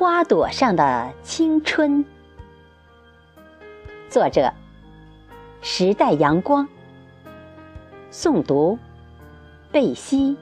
[0.00, 2.02] 花朵上的青春，
[4.08, 4.50] 作者：
[5.60, 6.66] 时代阳光，
[8.10, 8.78] 诵读：
[9.70, 10.38] 贝西。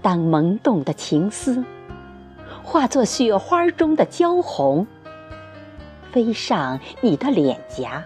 [0.00, 1.64] 当萌动的情丝
[2.62, 4.86] 化作雪花中的娇红，
[6.12, 8.04] 飞上你的脸颊，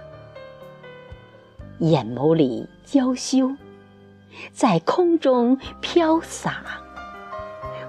[1.81, 3.55] 眼眸里娇羞，
[4.55, 6.65] 在空中飘洒。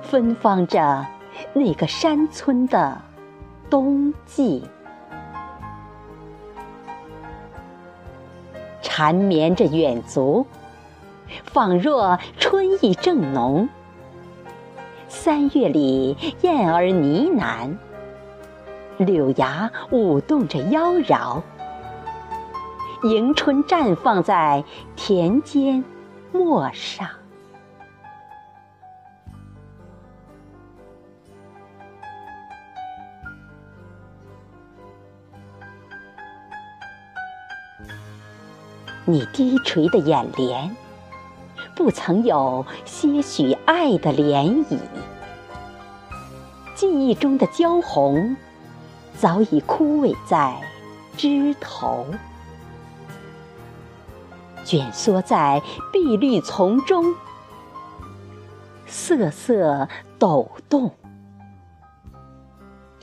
[0.10, 1.06] 芬芳着
[1.52, 2.98] 那个山村的
[3.70, 4.64] 冬季，
[8.82, 10.48] 缠绵着远足，
[11.44, 13.68] 仿若春意正浓。
[15.10, 17.76] 三月里，燕儿呢喃，
[18.98, 21.42] 柳芽舞动着妖娆，
[23.04, 24.64] 迎春绽放在
[24.96, 25.84] 田间
[26.32, 27.10] 陌上。
[39.06, 40.76] 你低垂的眼帘，
[41.76, 44.78] 不曾有些许爱的涟漪。
[46.76, 48.36] 记忆中的娇红，
[49.18, 50.56] 早已枯萎在
[51.16, 52.06] 枝头，
[54.66, 55.62] 蜷缩在
[55.92, 57.16] 碧绿丛中，
[58.86, 59.88] 瑟瑟
[60.20, 60.92] 抖动。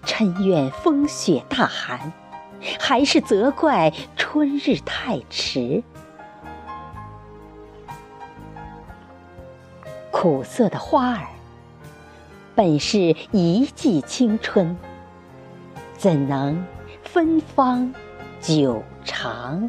[0.04, 2.12] 嗔怨风雪大寒，
[2.78, 5.82] 还是责怪春日太迟？
[10.10, 11.26] 苦涩的花儿，
[12.54, 14.76] 本是一季青春，
[15.98, 16.64] 怎能
[17.02, 17.92] 芬芳
[18.40, 19.68] 久长？